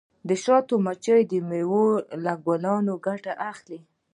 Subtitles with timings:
[0.27, 1.87] د شاتو مچۍ د میوو
[2.23, 3.79] له ګلونو ګټه اخلي.